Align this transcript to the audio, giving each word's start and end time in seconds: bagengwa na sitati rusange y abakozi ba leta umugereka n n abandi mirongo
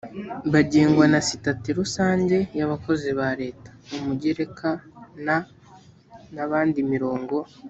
bagengwa 0.53 1.05
na 1.13 1.19
sitati 1.27 1.69
rusange 1.79 2.37
y 2.57 2.61
abakozi 2.65 3.09
ba 3.19 3.29
leta 3.41 3.69
umugereka 3.97 4.69
n 5.25 5.27
n 6.35 6.37
abandi 6.47 6.79
mirongo 6.93 7.35